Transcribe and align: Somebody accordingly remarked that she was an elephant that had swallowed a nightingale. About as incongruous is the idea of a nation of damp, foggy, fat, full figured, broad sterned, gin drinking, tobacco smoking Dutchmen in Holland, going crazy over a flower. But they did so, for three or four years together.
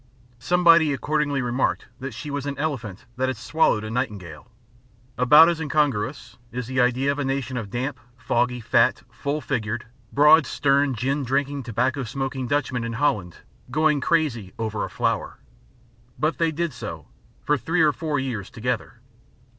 Somebody 0.39 0.93
accordingly 0.93 1.43
remarked 1.43 1.85
that 1.99 2.15
she 2.15 2.31
was 2.31 2.47
an 2.47 2.57
elephant 2.57 3.05
that 3.17 3.29
had 3.29 3.37
swallowed 3.37 3.83
a 3.83 3.91
nightingale. 3.91 4.49
About 5.15 5.47
as 5.47 5.59
incongruous 5.61 6.37
is 6.51 6.65
the 6.65 6.81
idea 6.81 7.11
of 7.11 7.19
a 7.19 7.23
nation 7.23 7.55
of 7.55 7.69
damp, 7.69 7.99
foggy, 8.17 8.59
fat, 8.61 9.03
full 9.11 9.41
figured, 9.41 9.85
broad 10.11 10.47
sterned, 10.47 10.95
gin 10.97 11.23
drinking, 11.23 11.61
tobacco 11.61 12.03
smoking 12.03 12.47
Dutchmen 12.47 12.83
in 12.83 12.93
Holland, 12.93 13.41
going 13.69 14.01
crazy 14.01 14.53
over 14.57 14.83
a 14.83 14.89
flower. 14.89 15.37
But 16.17 16.39
they 16.39 16.51
did 16.51 16.73
so, 16.73 17.05
for 17.43 17.55
three 17.55 17.81
or 17.81 17.93
four 17.93 18.19
years 18.19 18.49
together. 18.49 19.01